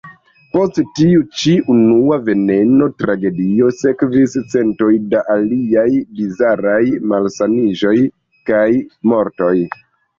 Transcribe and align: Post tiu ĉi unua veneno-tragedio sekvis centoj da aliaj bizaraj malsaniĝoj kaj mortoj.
Post 0.55 0.77
tiu 0.99 1.19
ĉi 1.41 1.53
unua 1.73 2.17
veneno-tragedio 2.29 3.69
sekvis 3.83 4.35
centoj 4.57 4.91
da 5.15 5.23
aliaj 5.37 5.87
bizaraj 6.19 6.83
malsaniĝoj 7.15 7.99
kaj 8.53 8.69
mortoj. 9.15 9.57